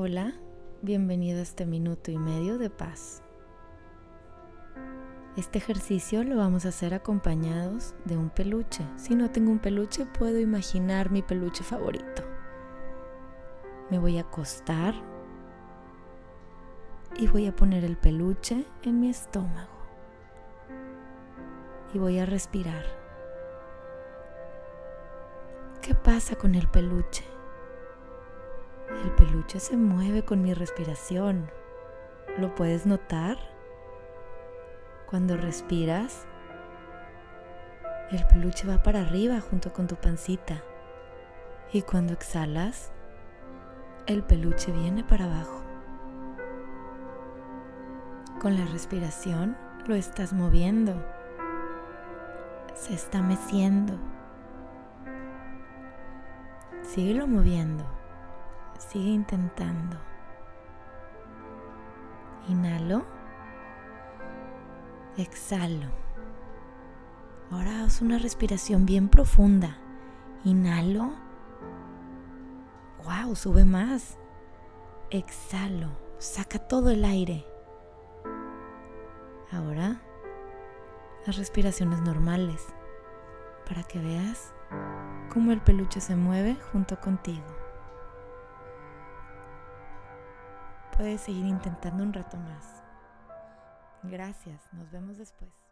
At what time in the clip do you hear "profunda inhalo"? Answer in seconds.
69.08-71.12